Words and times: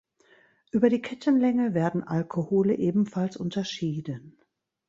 Über 0.71 0.89
die 0.89 1.03
Kettenlänge 1.03 1.75
werden 1.75 2.01
Alkohole 2.03 2.73
ebenfalls 2.75 3.37
unterschieden. 3.37 4.35